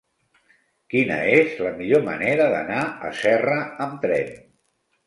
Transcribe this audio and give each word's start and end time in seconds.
Quina 0.93 1.17
és 1.35 1.53
la 1.67 1.75
millor 1.83 2.03
manera 2.09 2.51
d'anar 2.57 2.81
a 3.11 3.17
Serra 3.21 3.63
amb 3.89 4.07
tren? 4.09 4.35